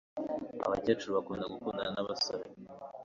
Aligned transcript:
Abakecuru 0.65 1.15
bakunda 1.17 1.51
gukundana 1.53 1.91
nabasore 1.95 2.45